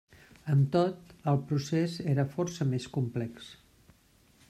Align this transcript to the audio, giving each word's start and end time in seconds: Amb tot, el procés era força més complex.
Amb 0.53 0.69
tot, 0.75 1.13
el 1.33 1.37
procés 1.51 1.99
era 2.15 2.27
força 2.35 2.71
més 2.75 2.91
complex. 2.99 3.55